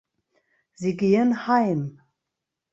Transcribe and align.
Sie 0.73 0.97
gehen 0.97 1.45
heim. 1.45 2.01